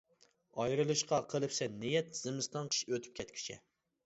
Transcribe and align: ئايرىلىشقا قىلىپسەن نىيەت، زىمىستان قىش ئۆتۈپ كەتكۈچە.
ئايرىلىشقا 0.61 1.19
قىلىپسەن 1.33 1.75
نىيەت، 1.83 2.09
زىمىستان 2.21 2.73
قىش 2.73 2.81
ئۆتۈپ 2.89 3.21
كەتكۈچە. 3.23 3.61